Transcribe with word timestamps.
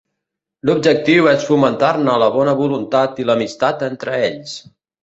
L'objectiu 0.69 1.29
és 1.33 1.45
fomentar-ne 1.51 2.17
la 2.25 2.31
bona 2.39 2.59
voluntat 2.65 3.25
i 3.25 3.31
l'amistat 3.31 3.87
entre 3.91 4.23
ells. 4.33 4.63